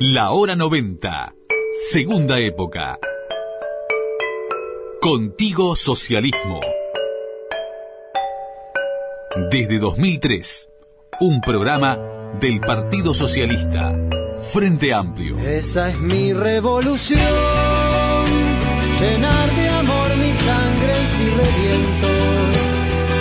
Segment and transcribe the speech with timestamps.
[0.00, 1.34] La hora 90,
[1.90, 3.00] segunda época.
[5.00, 6.60] Contigo Socialismo.
[9.50, 10.68] Desde 2003,
[11.18, 11.98] un programa
[12.38, 13.92] del Partido Socialista,
[14.52, 15.36] Frente Amplio.
[15.40, 17.18] Esa es mi revolución,
[19.00, 22.08] llenar de amor mi sangre si reviento,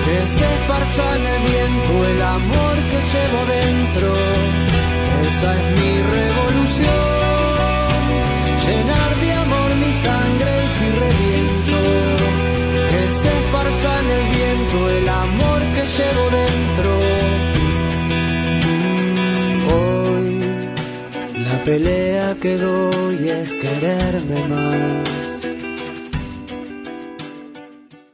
[0.06, 4.14] que se esparza en el viento el amor que llevo dentro.
[5.28, 6.47] Esa es mi revolución,
[21.68, 25.48] pelea que doy es quererme más.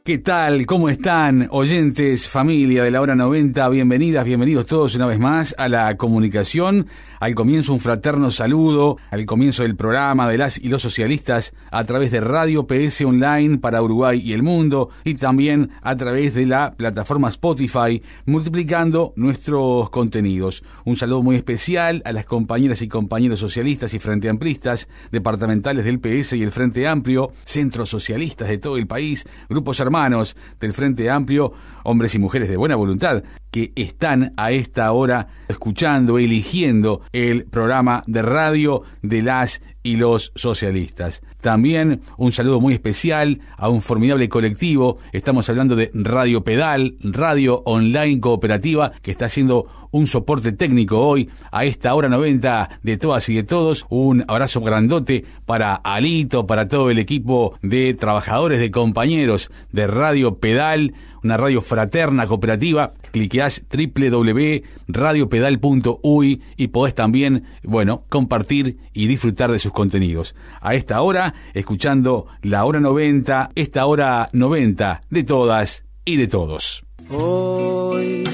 [0.02, 0.66] ¿Qué tal?
[0.66, 1.46] ¿Cómo están?
[1.52, 6.88] Oyentes, familia de la hora 90, bienvenidas, bienvenidos todos una vez más a la comunicación.
[7.24, 11.82] Al comienzo un fraterno saludo, al comienzo del programa de las y los socialistas a
[11.84, 16.44] través de Radio PS Online para Uruguay y el mundo y también a través de
[16.44, 20.64] la plataforma Spotify, multiplicando nuestros contenidos.
[20.84, 26.00] Un saludo muy especial a las compañeras y compañeros socialistas y frente amplistas, departamentales del
[26.00, 31.08] PS y el Frente Amplio, centros socialistas de todo el país, grupos hermanos del Frente
[31.08, 31.54] Amplio,
[31.84, 38.02] hombres y mujeres de buena voluntad que están a esta hora escuchando, eligiendo el programa
[38.08, 41.22] de radio de las y los socialistas.
[41.40, 44.98] También un saludo muy especial a un formidable colectivo.
[45.12, 51.28] Estamos hablando de Radio Pedal, radio online cooperativa, que está haciendo un soporte técnico hoy
[51.52, 53.86] a esta hora 90 de todas y de todos.
[53.90, 60.38] Un abrazo grandote para Alito, para todo el equipo de trabajadores, de compañeros de Radio
[60.38, 62.92] Pedal, una radio fraterna cooperativa.
[63.10, 70.36] Cliqueás www.radiopedal.uy y podés también, bueno, compartir y disfrutar de sus contenidos.
[70.60, 76.84] A esta hora, escuchando la hora 90, esta hora 90 de todas y de todos.
[77.10, 78.24] Hoy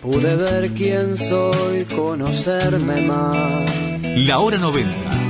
[0.00, 3.70] pude ver quién soy, conocerme más.
[4.16, 5.29] La hora 90.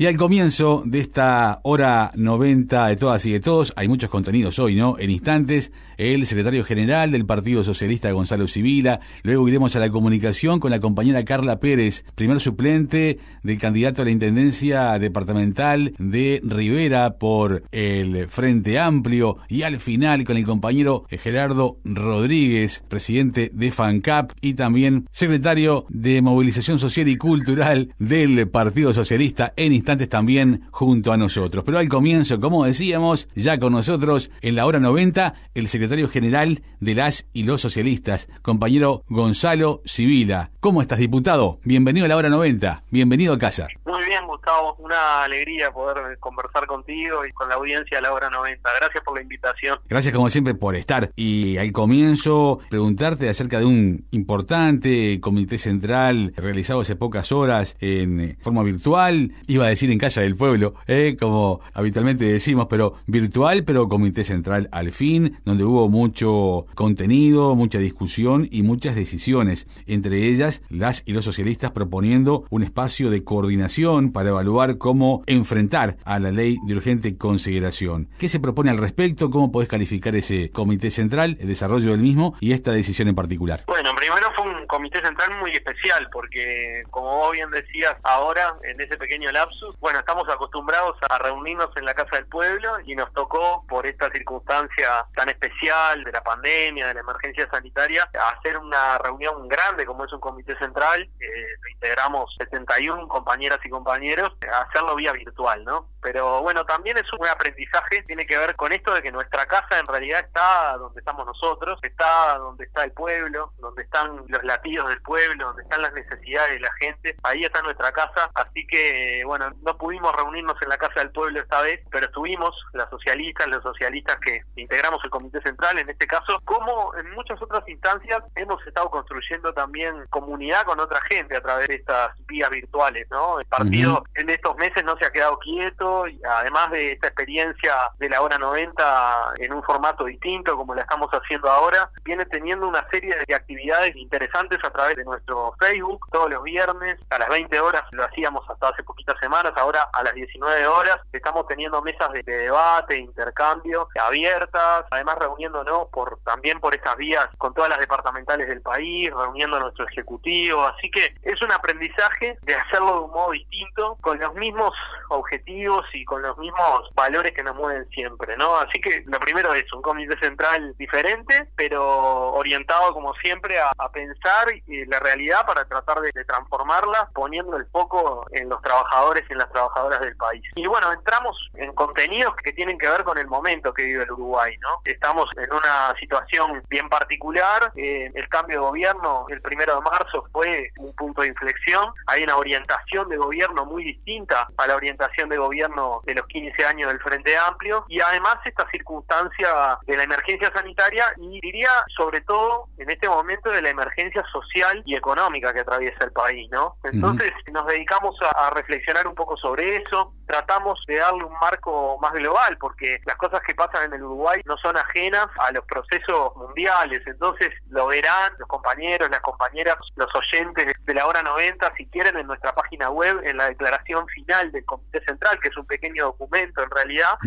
[0.00, 4.60] Y al comienzo de esta hora 90 de todas y de todos, hay muchos contenidos
[4.60, 4.96] hoy, ¿no?
[4.96, 9.00] En instantes, el secretario general del Partido Socialista, Gonzalo Civila.
[9.24, 14.04] Luego iremos a la comunicación con la compañera Carla Pérez, primer suplente del candidato a
[14.04, 19.38] la intendencia departamental de Rivera por el Frente Amplio.
[19.48, 26.22] Y al final con el compañero Gerardo Rodríguez, presidente de FANCAP y también secretario de
[26.22, 31.64] Movilización Social y Cultural del Partido Socialista en instantes también junto a nosotros.
[31.64, 36.62] Pero al comienzo, como decíamos, ya con nosotros en la hora 90, el secretario general
[36.80, 40.50] de las y los socialistas, compañero Gonzalo Civila.
[40.60, 41.60] ¿Cómo estás, diputado?
[41.64, 43.68] Bienvenido a la hora 90, bienvenido a casa.
[43.86, 48.28] Muy bien, Gustavo, una alegría poder conversar contigo y con la audiencia a la hora
[48.28, 48.68] 90.
[48.80, 49.78] Gracias por la invitación.
[49.88, 51.10] Gracias como siempre por estar.
[51.16, 58.36] Y al comienzo, preguntarte acerca de un importante comité central realizado hace pocas horas en
[58.40, 59.32] forma virtual.
[59.46, 64.24] Iba a decir en Casa del Pueblo, eh, como habitualmente decimos, pero virtual, pero comité
[64.24, 71.02] central al fin, donde hubo mucho contenido, mucha discusión y muchas decisiones, entre ellas las
[71.06, 76.58] y los socialistas proponiendo un espacio de coordinación para evaluar cómo enfrentar a la ley
[76.66, 78.08] de urgente consideración.
[78.18, 79.30] ¿Qué se propone al respecto?
[79.30, 83.64] ¿Cómo podés calificar ese comité central, el desarrollo del mismo y esta decisión en particular?
[83.66, 88.80] Bueno, primero fue un comité central muy especial porque, como vos bien decías ahora, en
[88.80, 93.12] ese pequeño lapsus, bueno, estamos acostumbrados a reunirnos en la Casa del Pueblo y nos
[93.12, 98.98] tocó, por esta circunstancia tan especial de la pandemia, de la emergencia sanitaria, hacer una
[98.98, 105.12] reunión grande como es un comité central, eh, integramos 71 compañeras y compañeros, hacerlo vía
[105.12, 105.88] virtual, ¿no?
[106.00, 109.78] Pero bueno, también es un aprendizaje, tiene que ver con esto de que nuestra casa
[109.78, 114.88] en realidad está donde estamos nosotros, está donde está el pueblo, donde están los latidos
[114.88, 119.22] del pueblo, donde están las necesidades de la gente, ahí está nuestra casa, así que
[119.24, 123.46] bueno, no pudimos reunirnos en la Casa del Pueblo esta vez, pero estuvimos las socialistas,
[123.48, 128.22] los socialistas que integramos el Comité Central en este caso, como en muchas otras instancias
[128.34, 133.40] hemos estado construyendo también comunidad con otra gente a través de estas vías virtuales, ¿no?
[133.40, 137.74] El partido en estos meses no se ha quedado quieto y además de esta experiencia
[137.98, 142.68] de la hora 90 en un formato distinto como la estamos haciendo ahora, viene teniendo
[142.68, 147.28] una serie de actividades interesantes a través de nuestro Facebook todos los viernes a las
[147.28, 151.82] 20 horas, lo hacíamos hasta hace poquitas semanas, ahora a las 19 horas estamos teniendo
[151.82, 157.78] mesas de, debate, intercambio abiertas, además reuniéndonos por también por estas vías con todas las
[157.78, 162.98] departamentales del país, reuniendo a nuestro ejecutivo, así que es un aprendizaje de hacerlo de
[163.00, 164.74] un modo distinto, con los mismos
[165.08, 168.56] objetivos y con los mismos valores que nos mueven siempre, ¿no?
[168.56, 174.48] Así que lo primero es un comité central diferente, pero orientado como siempre a, pensar
[174.66, 180.00] la realidad para tratar de, transformarla, poniendo el foco en los trabajadores en las trabajadoras
[180.00, 180.42] del país.
[180.56, 184.12] Y bueno, entramos en contenidos que tienen que ver con el momento que vive el
[184.12, 184.80] Uruguay, ¿no?
[184.84, 190.24] Estamos en una situación bien particular, eh, el cambio de gobierno el primero de marzo
[190.32, 195.28] fue un punto de inflexión, hay una orientación de gobierno muy distinta a la orientación
[195.28, 200.02] de gobierno de los 15 años del Frente Amplio y además esta circunstancia de la
[200.04, 205.52] emergencia sanitaria y diría sobre todo en este momento de la emergencia social y económica
[205.52, 206.76] que atraviesa el país, ¿no?
[206.84, 212.12] Entonces nos dedicamos a, reflexionar un poco sobre eso, tratamos de darle un marco más
[212.12, 216.36] global porque las cosas que pasan en el Uruguay no son ajenas a los procesos
[216.36, 221.86] mundiales, entonces lo verán los compañeros, las compañeras, los oyentes de la hora 90 si
[221.86, 225.66] quieren en nuestra página web en la declaración final del Comité Central, que es un
[225.66, 227.18] pequeño documento en realidad,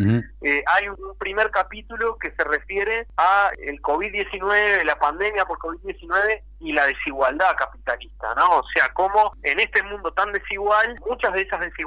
[0.41, 6.41] eh, hay un primer capítulo que se refiere a el COVID-19, la pandemia por COVID-19
[6.61, 8.59] y la desigualdad capitalista, ¿no?
[8.59, 11.80] O sea, cómo en este mundo tan desigual, muchas de esas desigualdades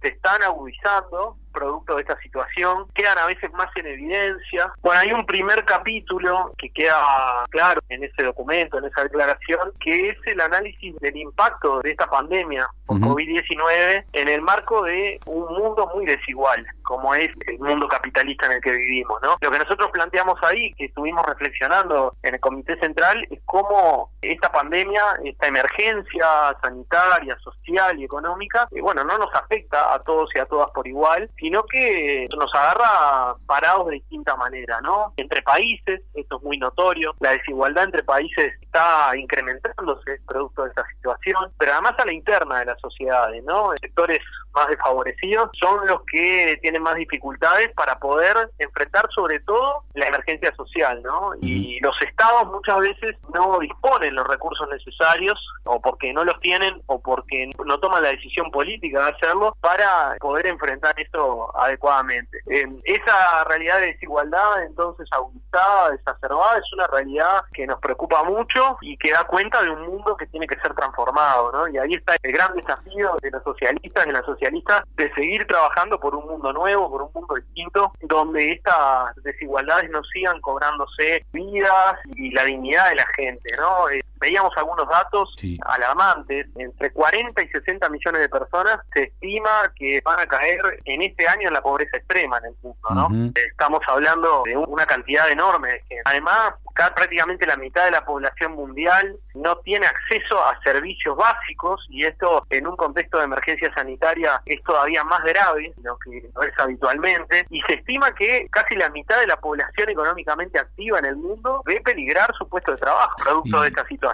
[0.00, 4.72] se están agudizando producto de esta situación, quedan a veces más en evidencia.
[4.82, 10.10] Bueno, hay un primer capítulo que queda claro en ese documento, en esa declaración, que
[10.10, 15.46] es el análisis del impacto de esta pandemia por COVID-19 en el marco de un
[15.54, 19.36] mundo muy desigual, como es el mundo capitalista en el que vivimos, ¿no?
[19.40, 24.50] Lo que nosotros planteamos ahí, que estuvimos reflexionando en el Comité Central, es cómo esta
[24.50, 26.26] pandemia, esta emergencia
[26.60, 30.86] sanitaria, social y económica, eh, bueno, no nos afecta a todos y a todas por
[30.86, 35.12] igual, sino que nos agarra parados de distinta manera, ¿no?
[35.16, 40.86] Entre países, esto es muy notorio, la desigualdad entre países está incrementándose producto de esta
[40.96, 43.72] situación, pero además a la interna de las sociedades, ¿no?
[43.80, 44.20] Sectores
[44.54, 50.54] más desfavorecidos son los que tienen más dificultades para poder enfrentar sobre todo la emergencia
[50.54, 51.32] social, ¿no?
[51.40, 56.82] Y los estados muchas veces no disponen los recursos necesarios o porque no los tienen
[56.86, 62.38] o porque no toman la decisión política de hacerlo para poder enfrentar esto adecuadamente.
[62.84, 68.96] esa realidad de desigualdad entonces agudizada, desacerbada, es una realidad que nos preocupa mucho y
[68.96, 71.68] que da cuenta de un mundo que tiene que ser transformado, ¿no?
[71.68, 75.98] Y ahí está el gran desafío de los socialistas, de la socialistas, de seguir trabajando
[75.98, 81.96] por un mundo nuevo, por un mundo distinto, donde estas desigualdades no sigan cobrándose vidas
[82.14, 83.86] y la dignidad de la gente, ¿no?
[84.22, 85.34] Veíamos algunos datos
[85.66, 91.02] alarmantes, entre 40 y 60 millones de personas se estima que van a caer en
[91.02, 93.32] este año en la pobreza extrema en el mundo, ¿no?
[93.34, 96.02] Estamos hablando de una cantidad enorme de gente.
[96.04, 102.04] Además, prácticamente la mitad de la población mundial no tiene acceso a servicios básicos y
[102.04, 106.58] esto en un contexto de emergencia sanitaria es todavía más grave de lo que es
[106.58, 107.46] habitualmente.
[107.50, 111.62] Y se estima que casi la mitad de la población económicamente activa en el mundo
[111.64, 114.11] ve peligrar su puesto de trabajo producto de esta situación,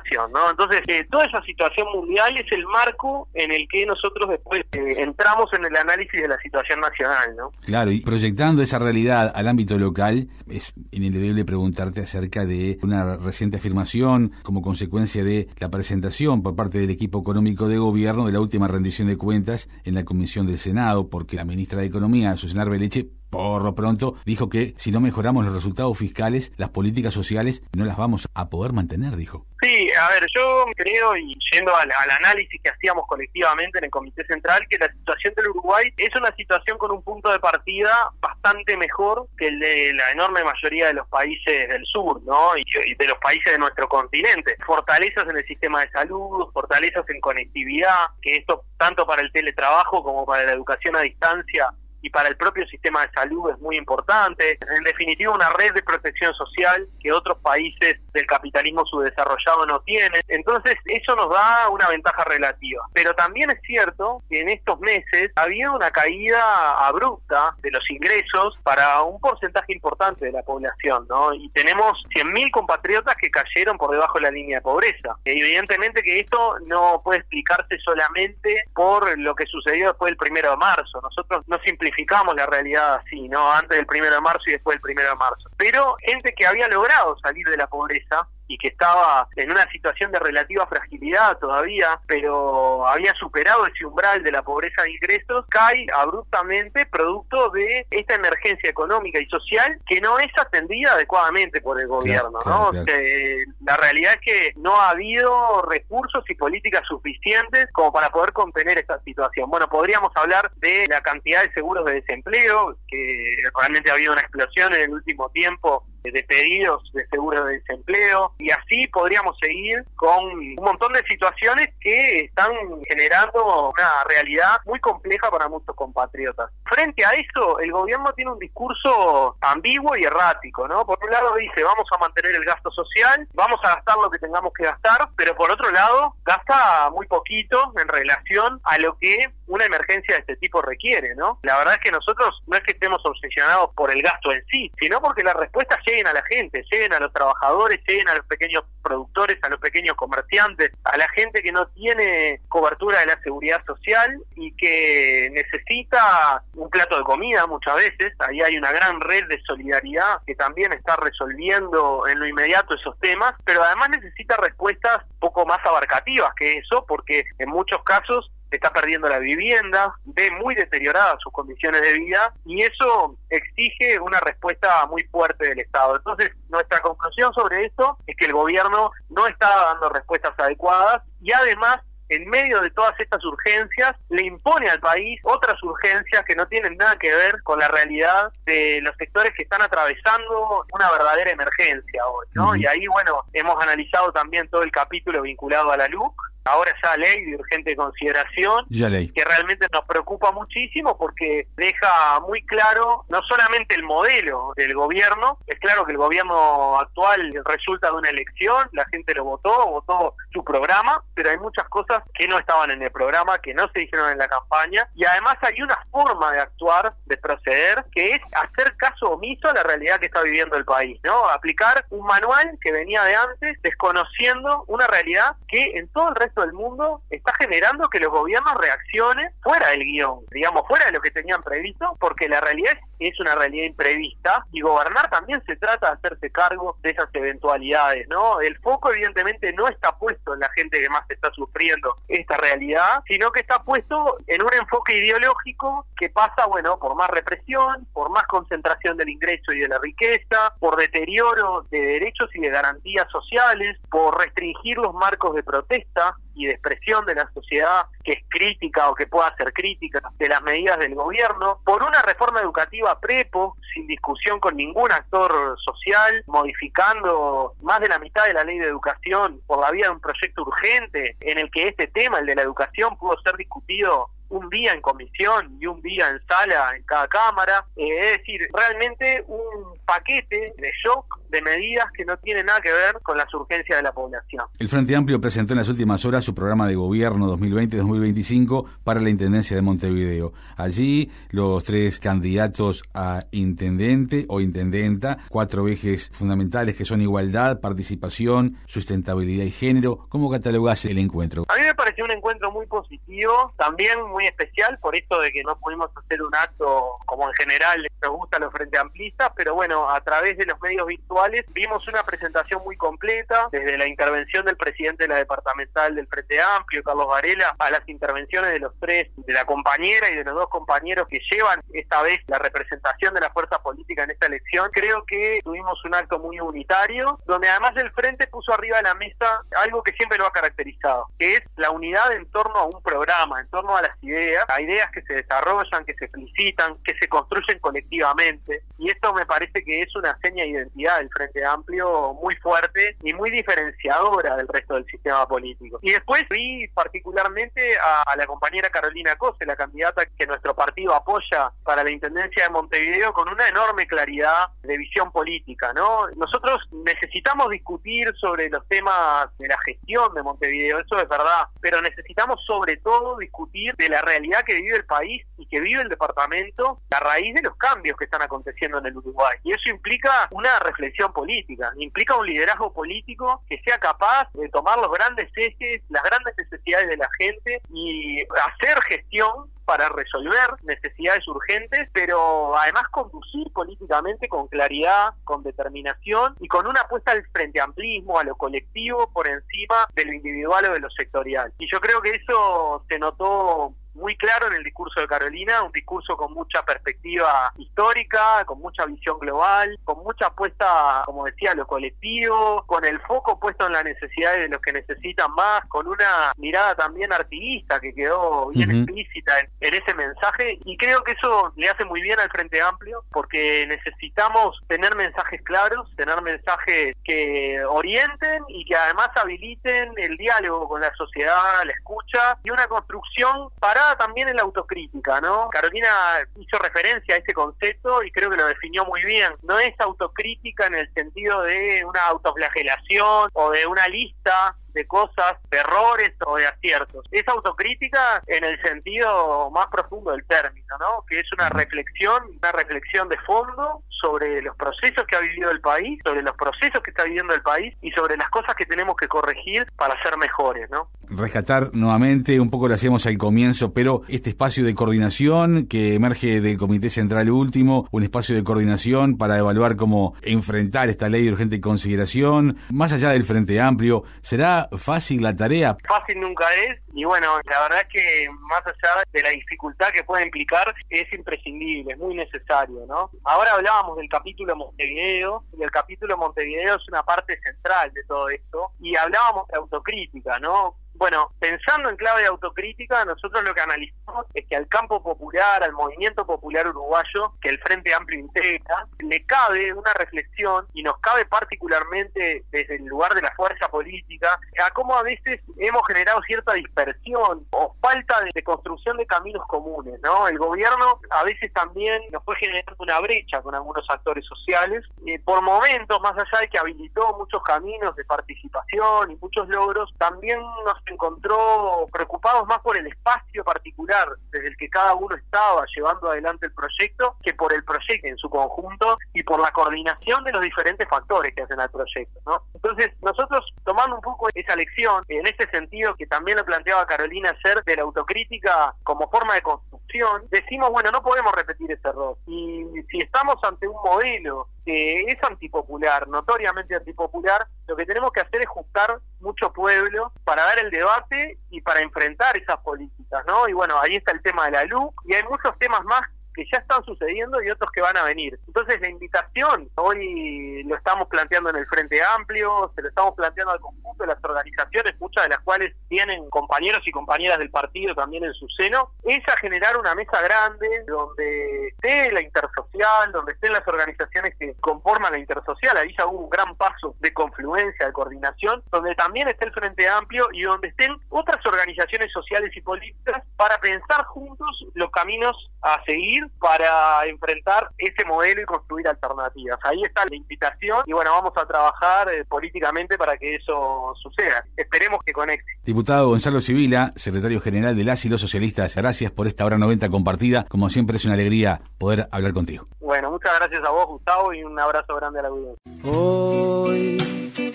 [0.51, 4.95] Entonces, eh, toda esa situación mundial es el marco en el que nosotros después eh,
[4.99, 7.51] entramos en el análisis de la situación nacional, ¿no?
[7.65, 13.59] Claro, y proyectando esa realidad al ámbito local, es ineludible preguntarte acerca de una reciente
[13.59, 18.41] afirmación como consecuencia de la presentación por parte del equipo económico de gobierno de la
[18.41, 22.63] última rendición de cuentas en la Comisión del Senado, porque la ministra de Economía, Susana
[22.63, 27.63] Arbeleche, por lo pronto dijo que si no mejoramos los resultados fiscales, las políticas sociales
[27.77, 29.47] no las vamos a poder mantener, dijo.
[29.61, 34.25] Sí, a ver, yo creo, y yendo al, análisis que hacíamos colectivamente en el Comité
[34.25, 38.77] Central, que la situación del Uruguay es una situación con un punto de partida bastante
[38.77, 42.57] mejor que el de la enorme mayoría de los países del sur, ¿no?
[42.57, 44.57] Y, y de los países de nuestro continente.
[44.65, 50.05] Fortalezas en el sistema de salud, fortalezas en conectividad, que esto tanto para el teletrabajo
[50.05, 51.69] como para la educación a distancia
[52.03, 54.59] y para el propio sistema de salud es muy importante.
[54.77, 60.21] En definitiva, una red de protección social que otros países del capitalismo subdesarrollado no tienen.
[60.29, 62.85] Entonces, eso nos da una ventaja relativa.
[62.93, 66.41] Pero también es cierto que en estos meses ha habido una caída
[66.87, 71.33] abrupta de los ingresos para un porcentaje importante de la población, ¿no?
[71.35, 75.17] Y tenemos 100.000 compatriotas que cayeron por debajo de la línea de pobreza.
[75.25, 80.57] Evidentemente que esto no puede explicarse solamente por lo que sucedió después del primero de
[80.57, 81.01] marzo.
[81.01, 81.88] Nosotros no simplificamos
[82.35, 83.53] la realidad así, ¿no?
[83.53, 85.49] Antes del primero de marzo y después del primero de marzo.
[85.57, 90.11] Pero gente que había logrado salir de la pobreza y que estaba en una situación
[90.11, 95.87] de relativa fragilidad todavía, pero había superado ese umbral de la pobreza de ingresos, cae
[95.95, 101.87] abruptamente producto de esta emergencia económica y social que no es atendida adecuadamente por el
[101.87, 102.73] gobierno, ¿no?
[102.73, 108.79] la realidad es que no ha habido recursos y políticas suficientes como para poder contener
[108.79, 109.51] esta situación.
[109.51, 114.23] Bueno, podríamos hablar de la cantidad de seguros de desempleo, que realmente ha habido una
[114.23, 119.85] explosión en el último tiempo de pedidos de seguro de desempleo y así podríamos seguir
[119.97, 122.51] con un montón de situaciones que están
[122.89, 126.51] generando una realidad muy compleja para muchos compatriotas.
[126.65, 130.85] Frente a eso, el gobierno tiene un discurso ambiguo y errático, ¿no?
[130.85, 134.19] Por un lado dice, vamos a mantener el gasto social, vamos a gastar lo que
[134.19, 139.31] tengamos que gastar, pero por otro lado, gasta muy poquito en relación a lo que
[139.49, 141.41] una emergencia de este tipo requiere, ¿no?
[141.43, 144.71] La verdad es que nosotros no es que estemos obsesionados por el gasto en sí,
[144.79, 148.27] sino porque las respuestas lleguen a la gente, lleguen a los trabajadores, lleguen a los
[148.27, 153.21] pequeños productores, a los pequeños comerciantes, a la gente que no tiene cobertura de la
[153.23, 158.13] seguridad social y que necesita un plato de comida muchas veces.
[158.21, 162.99] Ahí hay una gran red de solidaridad que también está resolviendo en lo inmediato esos
[163.01, 168.71] temas, pero además necesita respuestas poco más abarcativas que eso, porque en muchos casos está
[168.71, 174.87] perdiendo la vivienda, ve muy deterioradas sus condiciones de vida y eso exige una respuesta
[174.87, 175.97] muy fuerte del Estado.
[175.97, 181.33] Entonces, nuestra conclusión sobre esto es que el gobierno no está dando respuestas adecuadas y
[181.33, 186.47] además en medio de todas estas urgencias, le impone al país otras urgencias que no
[186.47, 191.31] tienen nada que ver con la realidad de los sectores que están atravesando una verdadera
[191.31, 192.57] emergencia hoy, ¿no?
[192.57, 196.15] Y ahí, bueno, hemos analizado también todo el capítulo vinculado a la LUC,
[196.45, 203.05] ahora ya ley de urgente consideración, que realmente nos preocupa muchísimo porque deja muy claro
[203.09, 208.11] no solamente el modelo del gobierno, es claro que el gobierno actual resulta de una
[208.11, 212.71] elección, la gente lo votó, votó su programa, pero hay muchas cosas que no estaban
[212.71, 216.33] en el programa, que no se dijeron en la campaña, y además hay una forma
[216.33, 220.57] de actuar, de proceder, que es hacer caso omiso a la realidad que está viviendo
[220.57, 221.29] el país, ¿no?
[221.29, 226.38] Aplicar un manual que venía de antes, desconociendo una realidad que en todo el resto
[226.43, 231.01] del mundo está generando que los gobiernos reaccionen fuera del guion, digamos, fuera de lo
[231.01, 235.87] que tenían previsto, porque la realidad es una realidad imprevista y gobernar también se trata
[235.89, 238.41] de hacerse cargo de esas eventualidades, ¿no?
[238.41, 243.03] El foco evidentemente no está puesto en la gente que más está sufriendo esta realidad,
[243.07, 248.11] sino que está puesto en un enfoque ideológico que pasa, bueno, por más represión, por
[248.11, 253.11] más concentración del ingreso y de la riqueza, por deterioro de derechos y de garantías
[253.11, 258.23] sociales, por restringir los marcos de protesta, y de expresión de la sociedad que es
[258.29, 262.99] crítica o que pueda ser crítica de las medidas del gobierno, por una reforma educativa
[263.01, 268.59] prepo, sin discusión con ningún actor social, modificando más de la mitad de la ley
[268.59, 272.27] de educación por la vía de un proyecto urgente en el que este tema, el
[272.27, 276.77] de la educación, pudo ser discutido un día en comisión y un día en sala
[276.77, 277.65] en cada cámara.
[277.77, 282.73] Eh, es decir, realmente un paquete de shock de medidas que no tienen nada que
[282.73, 284.47] ver con las urgencias de la población.
[284.59, 289.11] El Frente Amplio presentó en las últimas horas su programa de gobierno 2020-2025 para la
[289.11, 290.33] Intendencia de Montevideo.
[290.57, 298.59] Allí los tres candidatos a intendente o intendenta, cuatro ejes fundamentales que son igualdad, participación,
[298.67, 300.07] sustentabilidad y género.
[300.09, 301.45] ¿Cómo catalogás el encuentro?
[301.49, 305.43] A mí me pareció un encuentro muy positivo, también muy especial por esto de que
[305.43, 309.91] no pudimos hacer un acto como en general nos gusta los Frente Amplistas, pero bueno,
[309.91, 311.18] a través de los medios virtuales
[311.53, 316.41] vimos una presentación muy completa, desde la intervención del presidente de la departamental del Frente
[316.41, 320.35] Amplio, Carlos Varela, a las intervenciones de los tres, de la compañera y de los
[320.35, 324.71] dos compañeros que llevan esta vez la representación de la fuerza política en esta elección.
[324.73, 328.95] Creo que tuvimos un acto muy unitario, donde además el Frente puso arriba de la
[328.95, 332.83] mesa algo que siempre lo ha caracterizado, que es la unidad en torno a un
[332.83, 336.95] programa, en torno a las ideas, a ideas que se desarrollan, que se felicitan, que
[336.95, 338.63] se construyen colectivamente.
[338.79, 342.97] Y esto me parece que es una seña de identidad del Frente Amplio muy fuerte
[343.03, 345.79] y muy diferenciadora del resto del sistema político.
[345.83, 351.53] Y después vi particularmente a, la compañera Carolina Cose, la candidata que nuestro partido apoya
[351.63, 355.73] para la Intendencia de Montevideo, con una enorme claridad de visión política.
[355.73, 356.09] ¿no?
[356.17, 361.81] Nosotros necesitamos discutir sobre los temas de la gestión de Montevideo, eso es verdad, pero
[361.81, 365.89] necesitamos sobre todo discutir de la realidad que vive el país y que vive el
[365.89, 369.39] departamento a raíz de los cambios que están aconteciendo en el Uruguay.
[369.45, 374.79] Y eso implica una reflexión política, implica un liderazgo político que sea capaz de tomar
[374.79, 381.29] los grandes ejes, las grandes necesidades de la gente y hacer gestión para resolver necesidades
[381.29, 387.61] urgentes, pero además conducir políticamente con claridad, con determinación y con una apuesta al frente
[387.61, 391.53] amplismo, a lo colectivo por encima de lo individual o de lo sectorial.
[391.59, 395.73] Y yo creo que eso se notó muy claro en el discurso de Carolina, un
[395.73, 401.55] discurso con mucha perspectiva histórica, con mucha visión global, con mucha apuesta, como decía, a
[401.55, 405.87] lo colectivo, con el foco puesto en las necesidades de los que necesitan más, con
[405.87, 410.59] una mirada también artiguista que quedó bien explícita en, ese mensaje.
[410.65, 415.43] Y creo que eso le hace muy bien al Frente Amplio porque necesitamos tener mensajes
[415.43, 421.73] claros, tener mensajes que orienten y que además habiliten el diálogo con la sociedad, la
[421.73, 425.49] escucha y una construcción para también en la autocrítica, ¿no?
[425.51, 425.89] Carolina
[426.37, 429.33] hizo referencia a ese concepto y creo que lo definió muy bien.
[429.43, 435.37] No es autocrítica en el sentido de una autoflagelación o de una lista de cosas,
[435.51, 437.05] de errores o de aciertos.
[437.11, 441.05] Es autocrítica en el sentido más profundo del término, ¿no?
[441.09, 445.61] Que es una reflexión, una reflexión de fondo sobre los procesos que ha vivido el
[445.61, 448.97] país, sobre los procesos que está viviendo el país y sobre las cosas que tenemos
[448.97, 450.89] que corregir para ser mejores, ¿no?
[451.11, 456.41] Rescatar nuevamente, un poco lo hacíamos al comienzo, pero este espacio de coordinación que emerge
[456.41, 461.33] del Comité Central Último, un espacio de coordinación para evaluar cómo enfrentar esta ley de
[461.33, 465.77] urgente consideración, más allá del Frente Amplio, ¿será fácil la tarea?
[465.87, 470.03] Fácil nunca es y bueno, la verdad es que más allá de la dificultad que
[470.05, 473.11] puede implicar, es imprescindible, es muy necesario, ¿no?
[473.25, 478.29] Ahora hablábamos del capítulo Montevideo y el capítulo Montevideo es una parte central de todo
[478.31, 480.77] esto y hablábamos de autocrítica, ¿no?
[480.99, 485.63] Bueno, pensando en clave de autocrítica, nosotros lo que analizamos es que al campo popular,
[485.63, 490.99] al movimiento popular uruguayo, que el Frente Amplio integra, le cabe una reflexión y nos
[490.99, 496.21] cabe particularmente desde el lugar de la fuerza política a cómo a veces hemos generado
[496.23, 500.27] cierta dispersión o falta de, construcción de caminos comunes, ¿no?
[500.27, 504.85] El gobierno a veces también nos fue generando una brecha con algunos actores sociales,
[505.25, 510.41] por momentos, más allá de que habilitó muchos caminos de participación y muchos logros, también
[510.65, 516.11] nos encontró preocupados más por el espacio particular desde el que cada uno estaba llevando
[516.11, 520.33] adelante el proyecto que por el proyecto en su conjunto y por la coordinación de
[520.33, 522.21] los diferentes factores que hacen al proyecto.
[522.27, 522.43] ¿no?
[522.55, 527.31] Entonces, nosotros tomando un poco esa lección, en ese sentido que también lo planteaba Carolina
[527.31, 532.17] hacer de la autocrítica como forma de construcción, decimos, bueno, no podemos repetir ese error.
[532.27, 538.21] Y si estamos ante un modelo que es antipopular, notoriamente antipopular, lo que tenemos que
[538.21, 543.49] hacer es juntar mucho pueblo para dar el debate y para enfrentar esas políticas, ¿no?
[543.49, 546.03] Y bueno, ahí está el tema de la luz y hay muchos temas más
[546.39, 548.39] que ya están sucediendo y otros que van a venir.
[548.47, 553.53] Entonces la invitación, hoy lo estamos planteando en el Frente Amplio, se lo estamos planteando
[553.53, 557.93] al conjunto de las organizaciones, muchas de las cuales tienen compañeros y compañeras del partido
[557.97, 563.33] también en su seno, es a generar una mesa grande donde esté la intersocial, donde
[563.33, 567.87] estén las organizaciones que conforman la intersocial, ahí ya hubo un gran paso de confluencia,
[567.87, 572.61] de coordinación, donde también esté el Frente Amplio y donde estén otras organizaciones sociales y
[572.61, 579.59] políticas para pensar juntos los caminos a seguir para enfrentar ese modelo y construir alternativas.
[579.65, 584.45] Ahí está la invitación y bueno, vamos a trabajar eh, políticamente para que eso suceda.
[584.57, 585.51] Esperemos que conecte.
[585.65, 589.89] Diputado Gonzalo Civila, secretario general de las y los socialistas, gracias por esta hora 90
[589.89, 590.47] compartida.
[590.49, 592.67] Como siempre es una alegría poder hablar contigo.
[592.81, 595.59] Bueno, muchas gracias a vos, Gustavo, y un abrazo grande a la audiencia.
[595.85, 596.99] Hoy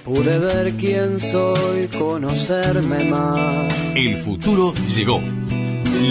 [0.03, 3.73] pude ver quién soy, conocerme más.
[3.95, 5.19] El futuro llegó.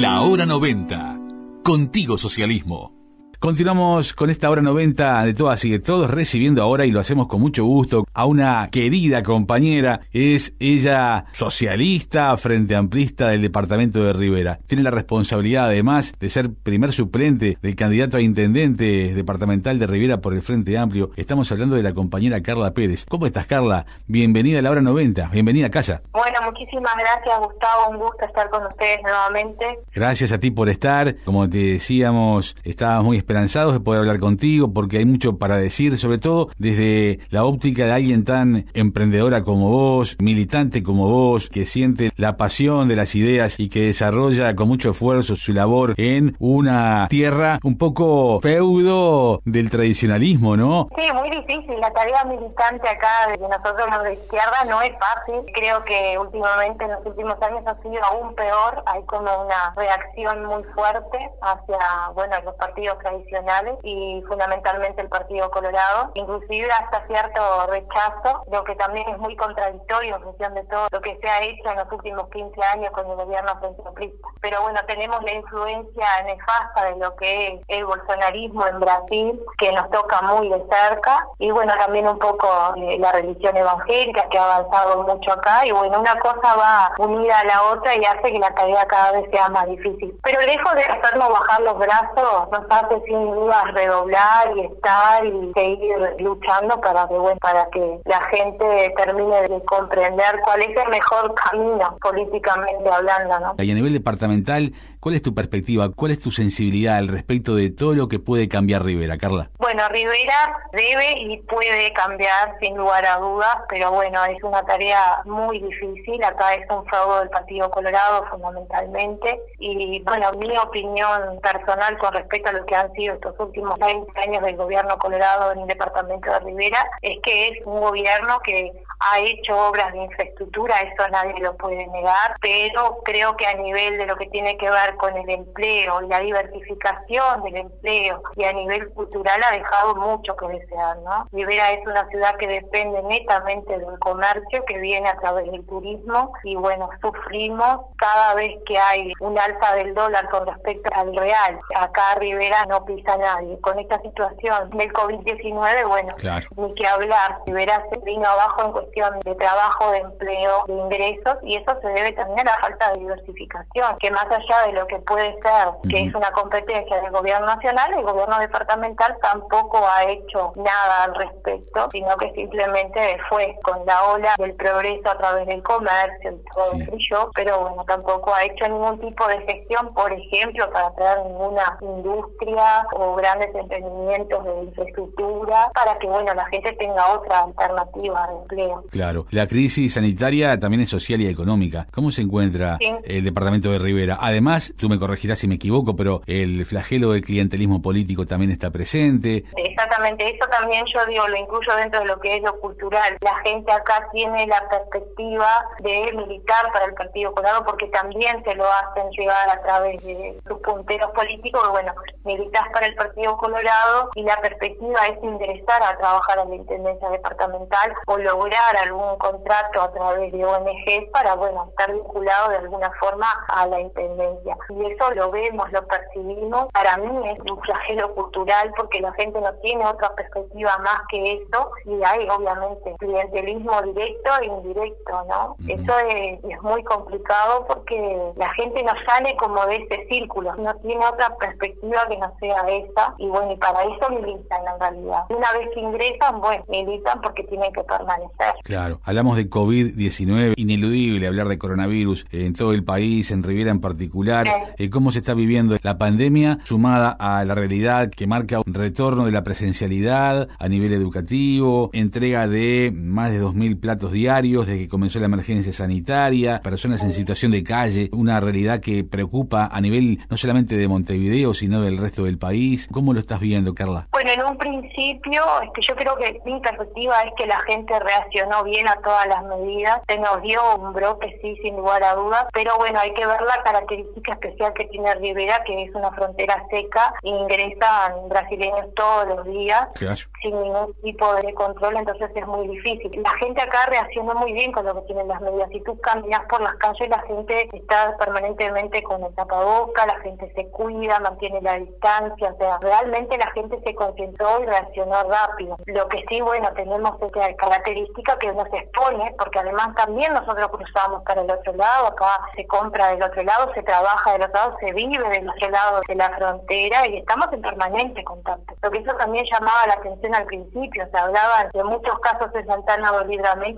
[0.01, 1.22] La hora 90.
[1.63, 3.02] Contigo Socialismo.
[3.43, 7.27] Continuamos con esta hora 90 de todas y de todos, recibiendo ahora, y lo hacemos
[7.27, 10.03] con mucho gusto, a una querida compañera.
[10.13, 14.61] Es ella socialista, frente amplista del departamento de Rivera.
[14.69, 20.21] Tiene la responsabilidad, además, de ser primer suplente del candidato a intendente departamental de Rivera
[20.21, 21.11] por el Frente Amplio.
[21.17, 23.07] Estamos hablando de la compañera Carla Pérez.
[23.07, 23.87] ¿Cómo estás, Carla?
[24.07, 25.31] Bienvenida a la hora 90.
[25.31, 26.01] Bienvenida a casa.
[26.13, 27.91] Bueno, muchísimas gracias, Gustavo.
[27.91, 29.81] Un gusto estar con ustedes nuevamente.
[29.93, 31.17] Gracias a ti por estar.
[31.25, 35.99] Como te decíamos, estábamos muy esperanzados de poder hablar contigo porque hay mucho para decir,
[35.99, 41.65] sobre todo desde la óptica de alguien tan emprendedora como vos, militante como vos, que
[41.65, 46.37] siente la pasión de las ideas y que desarrolla con mucho esfuerzo su labor en
[46.39, 50.89] una tierra un poco feudo del tradicionalismo, ¿no?
[50.97, 51.81] Sí, muy difícil.
[51.81, 55.43] La tarea militante acá de nosotros los de izquierda no es fácil.
[55.55, 58.83] Creo que últimamente, en los últimos años, ha sido aún peor.
[58.87, 61.79] Hay como una reacción muy fuerte hacia,
[62.15, 68.65] bueno, los partidos tradicionales tradicionales y fundamentalmente el Partido Colorado, inclusive hasta cierto rechazo, lo
[68.65, 71.79] que también es muy contradictorio en función de todo lo que se ha hecho en
[71.79, 74.29] los últimos 15 años con el gobierno centroplista.
[74.41, 79.73] Pero bueno, tenemos la influencia nefasta de lo que es el bolsonarismo en Brasil, que
[79.73, 84.39] nos toca muy de cerca, y bueno, también un poco eh, la religión evangélica que
[84.39, 88.33] ha avanzado mucho acá, y bueno, una cosa va unida a la otra y hace
[88.33, 90.15] que la tarea cada vez sea más difícil.
[90.23, 95.53] Pero lejos de hacernos bajar los brazos, nos hace sin duda redoblar y estar y
[95.53, 100.89] seguir luchando para que, bueno, para que la gente termine de comprender cuál es el
[100.89, 103.55] mejor camino políticamente hablando, ¿no?
[103.63, 105.91] Y a nivel departamental, ¿Cuál es tu perspectiva?
[105.91, 109.51] ¿Cuál es tu sensibilidad al respecto de todo lo que puede cambiar Rivera, Carla?
[109.59, 115.21] Bueno, Rivera debe y puede cambiar sin lugar a dudas, pero bueno, es una tarea
[115.25, 116.23] muy difícil.
[116.23, 119.41] Acá es un fraude del Partido Colorado fundamentalmente.
[119.59, 124.21] Y bueno, mi opinión personal con respecto a lo que han sido estos últimos 20
[124.21, 128.71] años del gobierno colorado en el departamento de Rivera es que es un gobierno que
[129.01, 133.99] ha hecho obras de infraestructura, eso nadie lo puede negar, pero creo que a nivel
[133.99, 138.45] de lo que tiene que ver con el empleo y la diversificación del empleo y
[138.45, 141.27] a nivel cultural ha dejado mucho que desear, ¿no?
[141.33, 146.33] Rivera es una ciudad que depende netamente del comercio que viene a través del turismo
[146.43, 151.59] y bueno, sufrimos cada vez que hay un alza del dólar con respecto al real.
[151.77, 153.59] Acá Rivera no pisa nadie.
[153.61, 156.15] Con esta situación del COVID-19, bueno,
[156.57, 157.39] ni que hablar.
[157.47, 161.89] Rivera se vino abajo en cuestión de trabajo, de empleo, de ingresos y eso se
[161.89, 165.69] debe también a la falta de diversificación, que más allá de lo que puede ser,
[165.89, 171.15] que es una competencia del gobierno nacional, el gobierno departamental tampoco ha hecho nada al
[171.15, 176.53] respecto, sino que simplemente fue con la ola del progreso a través del comercio y
[176.55, 181.19] todo eso, pero bueno, tampoco ha hecho ningún tipo de gestión, por ejemplo, para traer
[181.27, 188.27] ninguna industria o grandes emprendimientos de infraestructura para que, bueno, la gente tenga otra alternativa
[188.29, 188.85] de empleo.
[188.91, 191.87] Claro, la crisis sanitaria también es social y económica.
[191.93, 194.19] ¿Cómo se encuentra el departamento de Rivera?
[194.21, 198.71] Además, tú me corregirás si me equivoco, pero el flagelo del clientelismo político también está
[198.71, 199.45] presente.
[199.57, 203.17] Exactamente, eso también yo digo, lo incluyo dentro de lo que es lo cultural.
[203.21, 205.49] La gente acá tiene la perspectiva
[205.81, 210.39] de militar para el Partido Colorado porque también se lo hacen llegar a través de
[210.47, 211.93] sus punteros políticos, bueno,
[212.25, 217.09] militar para el Partido Colorado y la perspectiva es ingresar a trabajar en la Intendencia
[217.11, 222.91] Departamental o lograr algún contrato a través de ONG para, bueno, estar vinculado de alguna
[222.99, 224.57] forma a la Intendencia.
[224.71, 226.69] Y eso lo vemos, lo percibimos.
[226.73, 231.35] Para mí es un flagelo cultural porque la gente no tiene otra perspectiva más que
[231.35, 235.57] eso y hay obviamente clientelismo directo e indirecto, ¿no?
[235.69, 240.75] Eso es, es muy complicado porque la gente no sale como de ese círculo, no
[240.77, 245.25] tiene otra perspectiva que no sea esa y bueno, y para eso militan en realidad.
[245.29, 248.55] Una vez que ingresan, bueno, militan porque tienen que permanecer.
[248.65, 253.81] Claro, hablamos de COVID-19, ineludible hablar de coronavirus en todo el país, en Riviera en
[253.81, 254.47] particular.
[254.79, 259.27] Eh, ¿Cómo se está viviendo la pandemia sumada a la realidad que marca un retorno
[259.27, 264.89] de la presencialidad a nivel educativo, entrega de más de 2.000 platos diarios desde que
[264.89, 270.21] comenzó la emergencia sanitaria, personas en situación de calle, una realidad que preocupa a nivel
[270.29, 272.89] no solamente de Montevideo, sino del resto del país?
[272.93, 274.07] ¿Cómo lo estás viendo, Carla?
[274.13, 278.65] Bueno, en un principio, este, yo creo que mi perspectiva es que la gente reaccionó
[278.65, 282.47] bien a todas las medidas, se nos dio un brote, sí, sin lugar a dudas,
[282.53, 286.65] pero bueno, hay que ver la característica especial que tiene Rivera, que es una frontera
[286.71, 293.23] seca, ingresan brasileños todos los días, sin ningún tipo de control, entonces es muy difícil.
[293.23, 295.69] La gente acá reaccionó muy bien con lo que tienen las medidas.
[295.71, 300.53] Si tú caminas por las calles, la gente está permanentemente con el tapaboca, la gente
[300.55, 305.77] se cuida, mantiene la distancia, o sea, realmente la gente se concentró y reaccionó rápido.
[305.87, 311.23] Lo que sí, bueno, tenemos esta característica que nos expone, porque además también nosotros cruzamos
[311.25, 314.77] para el otro lado, acá se compra del otro lado, se trabaja del otro lado,
[314.81, 318.75] se vive del otro lado de la frontera y estamos en permanente contacto.
[318.83, 322.65] Lo que eso también llamaba la atención al principio, se hablaban de muchos casos de
[322.65, 323.37] Santana y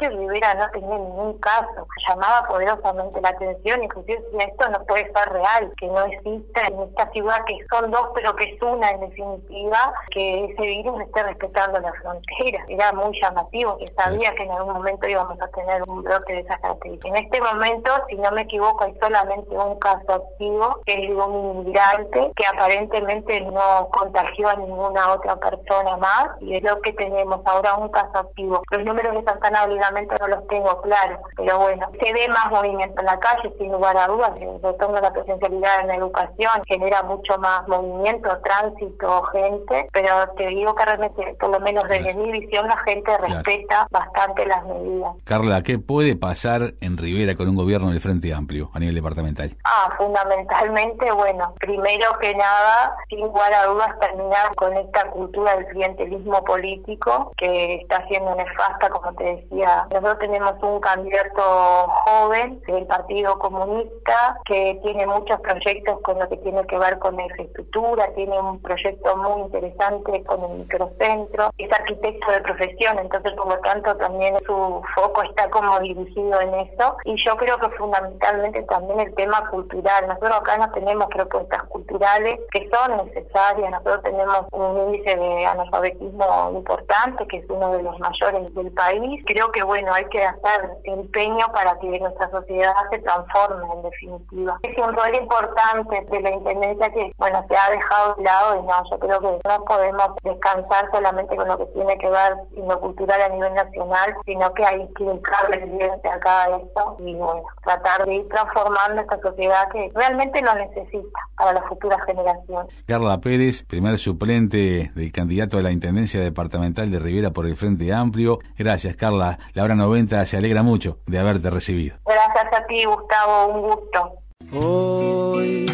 [0.09, 1.87] Rivera no tenía ningún caso.
[2.09, 6.83] Llamaba poderosamente la atención, inclusive decía esto no puede ser real, que no existe en
[6.83, 11.23] esta ciudad que son dos pero que es una en definitiva, que ese virus esté
[11.23, 12.65] respetando la frontera.
[12.69, 16.41] Era muy llamativo, que sabía que en algún momento íbamos a tener un brote de
[16.41, 17.11] esas características.
[17.11, 21.15] En este momento, si no me equivoco, hay solamente un caso activo, que es de
[21.15, 26.93] un inmigrante que aparentemente no contagió a ninguna otra persona más y es lo que
[26.93, 28.63] tenemos ahora un caso activo.
[28.71, 33.01] Los números de Santana obviamente no los tengo claros, pero bueno, se ve más movimiento
[33.01, 37.39] en la calle, sin lugar a dudas, retorno la presencialidad en la educación genera mucho
[37.39, 42.67] más movimiento, tránsito, gente, pero te digo que realmente, por lo menos desde mi visión,
[42.67, 45.15] la gente respeta bastante las medidas.
[45.25, 49.57] Carla, ¿qué puede pasar en Rivera con un gobierno del Frente Amplio a nivel departamental?
[49.65, 55.67] Ah, fundamentalmente, bueno, primero que nada, sin lugar a dudas, terminar con esta cultura del
[55.67, 59.87] clientelismo político que está siendo nefasta, como te decía.
[59.93, 66.37] Nosotros tenemos un candidato joven del Partido Comunista que tiene muchos proyectos con lo que
[66.39, 71.73] tiene que ver con la infraestructura, tiene un proyecto muy interesante con el microcentro, es
[71.73, 76.97] arquitecto de profesión, entonces por lo tanto también su foco está como dirigido en eso
[77.05, 80.14] y yo creo que fundamentalmente también el tema cultural.
[80.15, 86.53] Nosotros acá no tenemos propuestas culturales que son necesarias, nosotros tenemos un índice de analfabetismo
[86.55, 89.23] importante que es uno de los mayores del país.
[89.27, 94.59] Creo que bueno, hay que hacer empeño para que nuestra sociedad se transforme en definitiva.
[94.63, 98.63] Es un rol importante de la intendencia que bueno se ha dejado de lado y
[98.63, 102.69] no, yo creo que no podemos descansar solamente con lo que tiene que ver en
[102.69, 108.05] lo cultural a nivel nacional, sino que hay que acá a esto y bueno, tratar
[108.05, 112.67] de ir transformando esta sociedad que realmente lo necesita para la futura generación.
[112.87, 117.93] Carla Pérez, primer suplente del candidato a la Intendencia Departamental de Rivera por el Frente
[117.93, 118.39] Amplio.
[118.57, 119.39] Gracias, Carla.
[119.55, 121.97] La hora 90 se alegra mucho de haberte recibido.
[122.05, 123.47] Gracias a ti, Gustavo.
[123.49, 124.13] Un gusto.
[124.53, 125.67] Hoy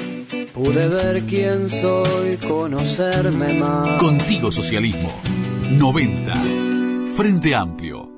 [0.55, 4.01] pude ver quién soy, conocerme más.
[4.01, 5.11] Contigo Socialismo.
[5.73, 6.33] 90.
[7.17, 8.10] Frente Amplio.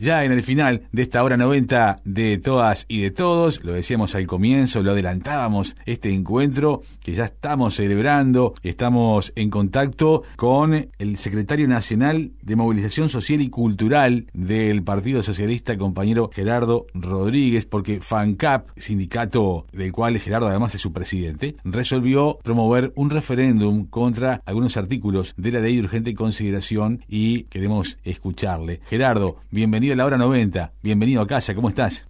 [0.00, 4.14] Ya en el final de esta hora 90 de todas y de todos, lo decíamos
[4.14, 11.16] al comienzo, lo adelantábamos, este encuentro que ya estamos celebrando, estamos en contacto con el
[11.18, 18.70] secretario nacional de Movilización Social y Cultural del Partido Socialista, compañero Gerardo Rodríguez, porque FANCAP,
[18.78, 25.34] sindicato del cual Gerardo además es su presidente, resolvió promover un referéndum contra algunos artículos
[25.36, 28.80] de la ley de urgente consideración y queremos escucharle.
[28.88, 30.72] Gerardo, bienvenido la hora 90.
[30.82, 32.06] Bienvenido a casa, ¿cómo estás?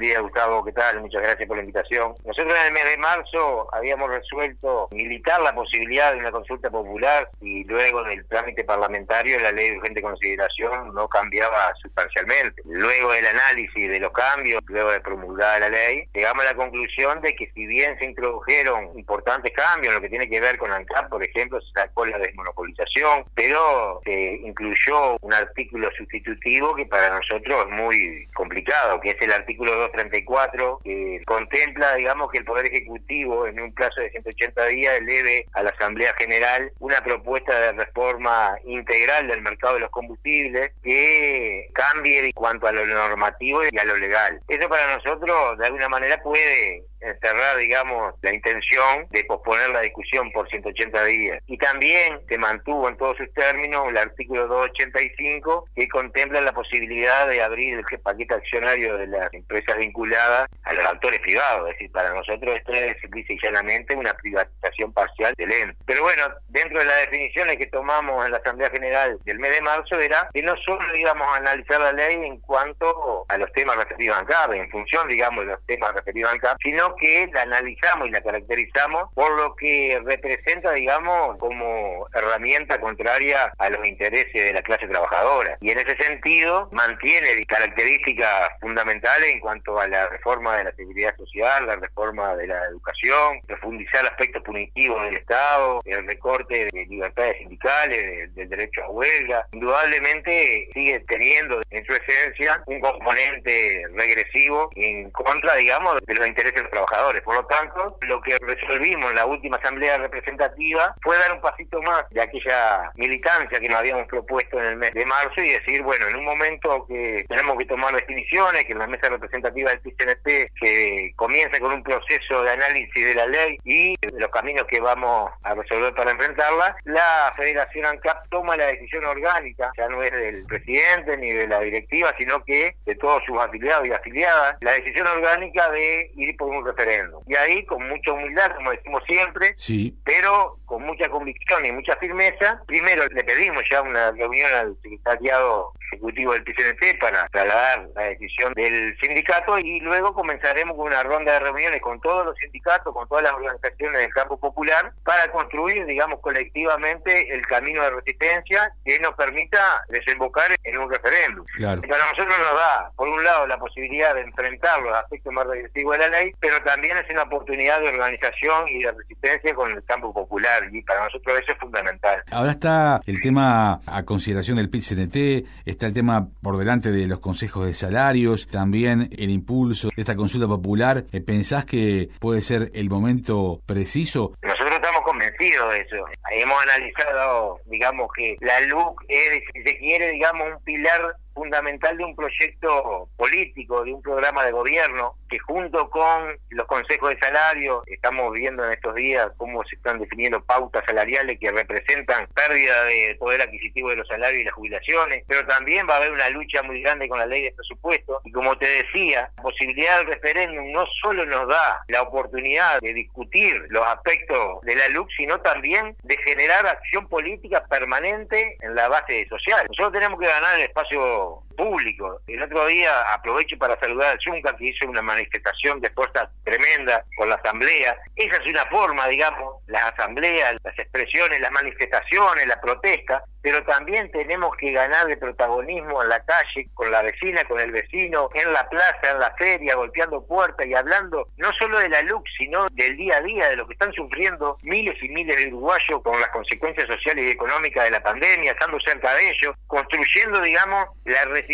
[0.00, 1.00] Día Gustavo, ¿qué tal?
[1.00, 2.14] Muchas gracias por la invitación.
[2.24, 7.28] Nosotros en el mes de marzo habíamos resuelto militar la posibilidad de una consulta popular
[7.42, 12.62] y luego del trámite parlamentario la ley de urgente consideración no cambiaba sustancialmente.
[12.64, 17.20] Luego del análisis de los cambios, luego de promulgada la ley, llegamos a la conclusión
[17.20, 20.72] de que si bien se introdujeron importantes cambios en lo que tiene que ver con
[20.72, 27.10] ANCAP, por ejemplo, se sacó la desmonopolización, pero se incluyó un artículo sustitutivo que para
[27.10, 32.66] nosotros es muy complicado, que es el artículo 234, que contempla, digamos, que el Poder
[32.66, 37.72] Ejecutivo en un plazo de 180 días eleve a la Asamblea General una propuesta de
[37.72, 43.78] reforma integral del mercado de los combustibles que cambie en cuanto a lo normativo y
[43.78, 44.40] a lo legal.
[44.48, 50.30] Eso para nosotros, de alguna manera, puede encerrar, digamos, la intención de posponer la discusión
[50.32, 51.42] por 180 días.
[51.46, 57.28] Y también se mantuvo en todos sus términos el artículo 285 que contempla la posibilidad
[57.28, 61.68] de abrir el paquete accionario de las empresas vinculadas a los actores privados.
[61.68, 62.96] Es decir, para nosotros esto es
[63.28, 65.76] y llanamente una privatización parcial del ente.
[65.86, 69.62] Pero bueno, dentro de las definiciones que tomamos en la Asamblea General del mes de
[69.62, 73.76] marzo era que no solo íbamos a analizar la ley en cuanto a los temas
[73.76, 77.42] referidos a ANCAP, en función, digamos, de los temas referidos a ANCAP, sino que la
[77.42, 84.32] analizamos y la caracterizamos por lo que representa, digamos, como herramienta contraria a los intereses
[84.32, 85.56] de la clase trabajadora.
[85.60, 91.16] Y en ese sentido mantiene características fundamentales en cuanto a la reforma de la seguridad
[91.16, 97.38] social, la reforma de la educación, profundizar aspectos punitivos del Estado, el recorte de libertades
[97.38, 99.46] sindicales, del derecho a huelga.
[99.52, 106.54] Indudablemente sigue teniendo en su esencia un componente regresivo en contra, digamos, de los intereses
[106.54, 107.22] de los trabajadores.
[107.22, 111.80] Por lo tanto, lo que resolvimos en la última asamblea representativa fue dar un pasito
[111.82, 115.82] más de aquella militancia que nos habíamos propuesto en el mes de marzo y decir,
[115.82, 120.52] bueno, en un momento que tenemos que tomar definiciones, que la mesa representativa del PCNP
[120.60, 124.80] que comience con un proceso de análisis de la ley y de los caminos que
[124.80, 130.12] vamos a resolver para enfrentarla, la Federación ANCAP toma la decisión orgánica, ya no es
[130.12, 134.72] del presidente ni de la directiva, sino que de todos sus afiliados y afiliadas, la
[134.72, 137.22] decisión orgánica de ir por un referéndum.
[137.26, 139.96] Y ahí, con mucha humildad, como decimos siempre, sí.
[140.04, 145.72] pero con mucha convicción y mucha firmeza, primero le pedimos ya una reunión al secretariado
[145.92, 151.32] ejecutivo del PCNT para trasladar la decisión del sindicato y luego comenzaremos con una ronda
[151.32, 155.84] de reuniones con todos los sindicatos, con todas las organizaciones del campo popular para construir,
[155.86, 161.44] digamos, colectivamente el camino de resistencia que nos permita desembocar en un referéndum.
[161.56, 161.82] Claro.
[161.82, 165.98] Para nosotros nos da, por un lado, la posibilidad de enfrentar los aspectos más regresivos
[165.98, 169.84] de la ley, pero también es una oportunidad de organización y de resistencia con el
[169.84, 172.22] campo popular y para nosotros eso es fundamental.
[172.30, 177.20] Ahora está el tema a consideración del PIT-CNT, está el tema por delante de los
[177.20, 181.04] consejos de salarios, también el impulso de esta consulta popular.
[181.12, 184.32] Eh, ¿Pensás que puede ser el momento preciso?
[184.42, 185.96] Nosotros estamos convencidos de eso.
[186.32, 192.04] Hemos analizado, digamos, que la LUC es, si se quiere, digamos, un pilar fundamental de
[192.04, 197.82] un proyecto político, de un programa de gobierno, que junto con los consejos de salario,
[197.86, 203.16] estamos viendo en estos días cómo se están definiendo pautas salariales que representan pérdida de
[203.18, 206.62] poder adquisitivo de los salarios y las jubilaciones, pero también va a haber una lucha
[206.62, 210.72] muy grande con la ley de presupuesto y como te decía, la posibilidad del referéndum
[210.72, 215.96] no solo nos da la oportunidad de discutir los aspectos de la LUC, sino también
[216.02, 219.66] de generar acción política permanente en la base social.
[219.68, 222.20] Nosotros tenemos que ganar el espacio so público.
[222.26, 227.04] El otro día aprovecho para saludar al Junca que hizo una manifestación de fuerza tremenda
[227.16, 227.96] con la asamblea.
[228.16, 234.10] Esa es una forma, digamos, las asambleas, las expresiones, las manifestaciones, la protesta, pero también
[234.10, 238.52] tenemos que ganar de protagonismo en la calle, con la vecina, con el vecino, en
[238.52, 242.66] la plaza, en la feria, golpeando puertas y hablando no solo de la luz, sino
[242.72, 246.20] del día a día, de lo que están sufriendo miles y miles de uruguayos con
[246.20, 251.24] las consecuencias sociales y económicas de la pandemia, estando cerca de ellos, construyendo, digamos, la
[251.26, 251.49] resistencia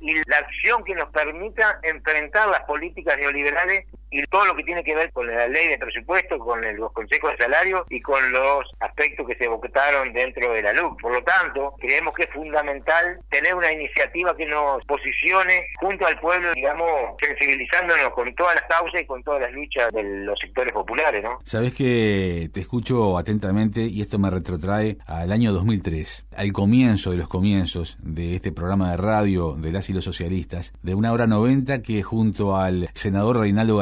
[0.00, 4.84] y la acción que nos permita enfrentar las políticas neoliberales y todo lo que tiene
[4.84, 8.64] que ver con la ley de presupuesto, con los consejos de salario y con los
[8.80, 10.96] aspectos que se votaron dentro de la luz.
[11.00, 16.18] Por lo tanto, creemos que es fundamental tener una iniciativa que nos posicione junto al
[16.20, 16.88] pueblo, digamos,
[17.20, 21.38] sensibilizándonos con todas las causas y con todas las luchas de los sectores populares, ¿no?
[21.44, 27.16] Sabes que te escucho atentamente y esto me retrotrae al año 2003, al comienzo de
[27.16, 31.26] los comienzos de este programa de radio de las y los socialistas, de una hora
[31.26, 33.76] 90 que junto al senador Reinaldo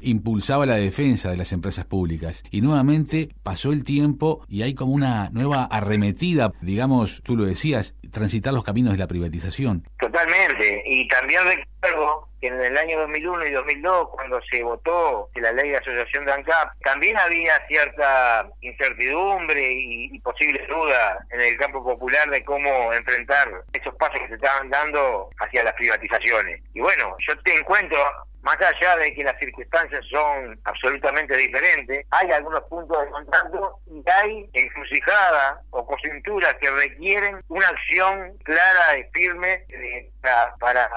[0.00, 2.42] Impulsaba la defensa de las empresas públicas.
[2.50, 7.94] Y nuevamente pasó el tiempo y hay como una nueva arremetida, digamos, tú lo decías,
[8.10, 9.84] transitar los caminos de la privatización.
[10.00, 10.82] Totalmente.
[10.86, 15.70] Y también recuerdo que en el año 2001 y 2002, cuando se votó la ley
[15.70, 21.82] de asociación de ANCAP, también había cierta incertidumbre y, y posible duda en el campo
[21.82, 26.62] popular de cómo enfrentar esos pasos que se estaban dando hacia las privatizaciones.
[26.74, 27.98] Y bueno, yo te encuentro
[28.42, 34.02] más allá de que las circunstancias son absolutamente diferentes, hay algunos puntos de contacto y
[34.10, 40.10] hay encrucijada o coyunturas que requieren una acción clara y firme eh,
[40.60, 40.88] para,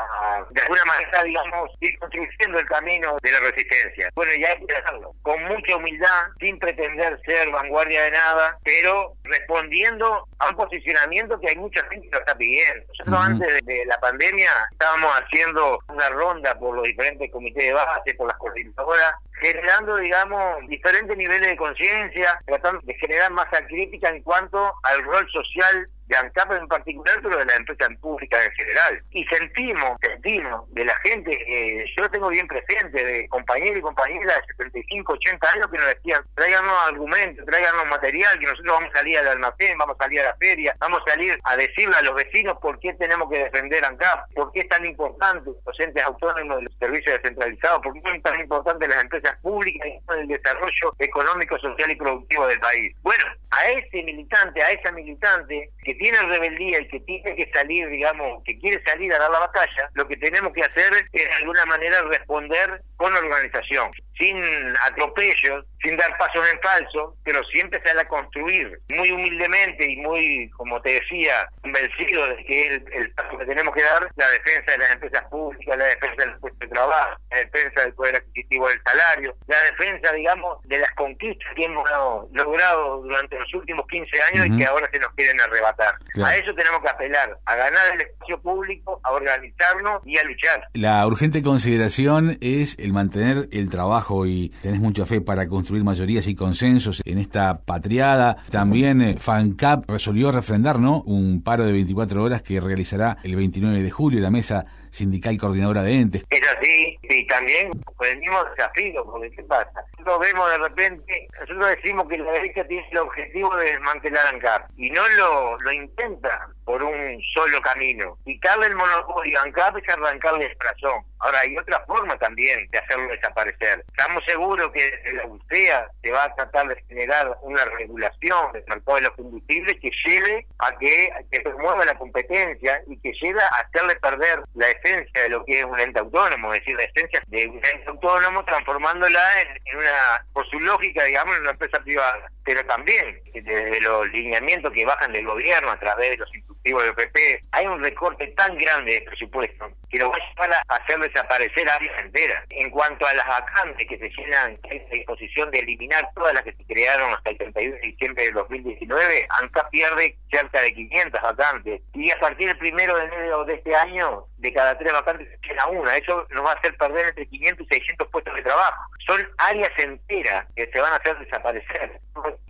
[0.51, 4.09] de alguna manera, digamos, ir construyendo el camino de la resistencia.
[4.15, 9.13] Bueno, ya hay que hacerlo, con mucha humildad, sin pretender ser vanguardia de nada, pero
[9.23, 12.85] respondiendo a un posicionamiento que hay mucha gente que lo está pidiendo.
[12.89, 18.13] Nosotros antes de, la pandemia estábamos haciendo una ronda por los diferentes comités de base,
[18.15, 24.21] por las coordinadoras, generando, digamos, diferentes niveles de conciencia, tratando de generar masa crítica en
[24.21, 29.01] cuanto al rol social de ANCAP en particular, pero de la empresa pública en general.
[29.11, 34.41] Y sentimos, sentimos de la gente, que yo tengo bien presente, de compañeros y compañeras
[34.47, 38.97] de 75, 80 años que nos decían, tráiganos argumentos, tráiganos material, que nosotros vamos a
[38.97, 42.01] salir al almacén, vamos a salir a la feria, vamos a salir a decirle a
[42.01, 46.03] los vecinos por qué tenemos que defender ANCAP, por qué es tan importante los entes
[46.03, 50.27] autónomos de los servicios descentralizados, por qué es tan importante las empresas públicas y el
[50.27, 52.93] desarrollo económico, social y productivo del país.
[53.01, 57.87] Bueno, a ese militante, a esa militante que tiene rebeldía y que tiene que salir,
[57.89, 61.31] digamos, que quiere salir a dar la batalla, lo que tenemos que hacer es de
[61.33, 64.37] alguna manera responder con organización, sin
[64.83, 70.49] atropellos, sin dar pasos en falso, pero siempre empezar a construir muy humildemente y muy,
[70.51, 74.71] como te decía, convencido de que es el, paso que tenemos que dar, la defensa
[74.71, 78.67] de las empresas públicas, la defensa del puesto de trabajo, la defensa del poder adquisitivo
[78.67, 81.87] del salario, la defensa, digamos, de las conquistas que hemos
[82.31, 85.95] logrado durante los últimos 15 años y que ahora se nos quieren arrebatar.
[86.23, 90.67] A eso tenemos que apelar, a ganar el espacio público, a organizarnos y a luchar.
[90.73, 96.27] La urgente consideración es el mantener el trabajo y tenés mucha fe para construir mayorías
[96.27, 98.37] y consensos en esta patriada.
[98.49, 101.01] También eh, FANCAP resolvió refrendar ¿no?
[101.03, 104.19] un paro de 24 horas que realizará el 29 de julio.
[104.19, 106.25] La mesa sindical coordinadora de entes.
[106.29, 109.83] Es así, y también venimos desafíos, porque ¿qué pasa?
[109.97, 114.69] Nosotros vemos de repente, nosotros decimos que la derecha tiene el objetivo de desmantelar ANCAP,
[114.77, 118.17] y no lo, lo intenta por un solo camino.
[118.23, 121.03] Quitarle el monopolio a ANCAP es arrancarle el corazón.
[121.19, 123.85] Ahora, hay otra forma también de hacerlo desaparecer.
[123.89, 128.95] Estamos seguros que la UCEA se va a tratar de generar una regulación del mercado
[128.95, 133.47] de los combustibles que lleve a que, que promueva la competencia y que lleve a
[133.47, 137.23] hacerle perder la esencia de lo que es un ente autónomo, es decir, la esencia
[137.27, 142.31] de un ente autónomo transformándola en, una, por su lógica, digamos, en una empresa privada.
[142.43, 146.29] Pero también, desde los lineamientos que bajan del gobierno a través de los
[146.63, 150.63] instructivos del PP, hay un recorte tan grande de presupuesto que lo va a llevar
[150.67, 152.45] a hacer desaparecer áreas enteras.
[152.49, 156.43] En cuanto a las vacantes que se llenan, en la disposición de eliminar todas las
[156.43, 161.21] que se crearon hasta el 31 de diciembre de 2019, ANCA pierde cerca de 500
[161.21, 161.81] vacantes.
[161.93, 165.47] Y a partir del primero de enero de este año, de cada tres vacantes se
[165.47, 165.97] llena una.
[165.97, 168.81] Eso nos va a hacer perder entre 500 y 600 puestos de trabajo.
[169.05, 171.99] Son áreas enteras que se van a hacer desaparecer.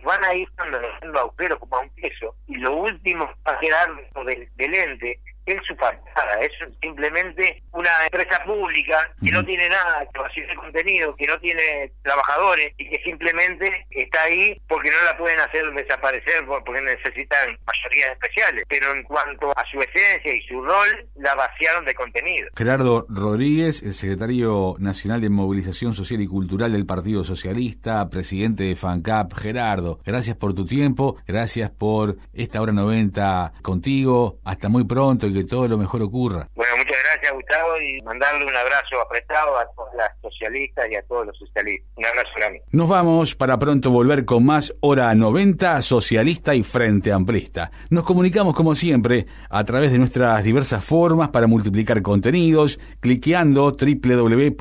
[0.04, 2.34] Van a ir haciendo agujeros como a un queso.
[2.46, 3.90] Y lo último va a quedar
[4.24, 10.06] del, del ente es su fachada, es simplemente una empresa pública que no tiene nada,
[10.12, 15.16] que de contenido, que no tiene trabajadores y que simplemente está ahí porque no la
[15.16, 18.64] pueden hacer desaparecer porque necesitan mayorías especiales.
[18.68, 22.48] Pero en cuanto a su esencia y su rol, la vaciaron de contenido.
[22.56, 28.76] Gerardo Rodríguez, el secretario nacional de Movilización Social y Cultural del Partido Socialista, presidente de
[28.76, 29.34] FANCAP.
[29.34, 34.38] Gerardo, gracias por tu tiempo, gracias por esta hora 90 contigo.
[34.44, 36.48] Hasta muy pronto que todo lo mejor ocurra.
[36.54, 41.02] Bueno, muchas gracias Gustavo y mandarle un abrazo apretado a todas las socialistas y a
[41.02, 41.88] todos los socialistas.
[41.96, 42.62] Un abrazo grande.
[42.70, 47.70] Nos vamos para pronto volver con más Hora 90 Socialista y Frente Amplista.
[47.90, 54.52] Nos comunicamos como siempre a través de nuestras diversas formas para multiplicar contenidos, cliqueando www.ps.org.ui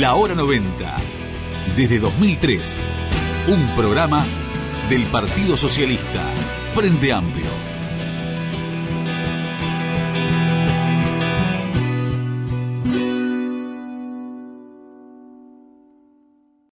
[0.00, 0.94] La Hora 90,
[1.74, 2.80] desde 2003,
[3.48, 4.26] un programa
[4.90, 6.22] del Partido Socialista,
[6.74, 7.65] Frente Amplio.